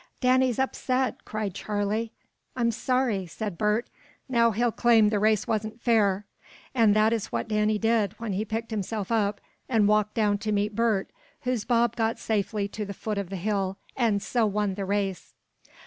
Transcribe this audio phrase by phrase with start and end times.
[0.19, 2.11] "Danny's upset!" cried Charley.
[2.55, 3.87] "I'm sorry!" said Bert.
[4.27, 6.25] "Now he'll claim the race wasn't fair."
[6.73, 10.51] And that is what Danny did when he picked himself up, and walked down to
[10.51, 11.11] meet Bert,
[11.41, 15.35] whose bob got safely to the foot of the hill, and so won the race.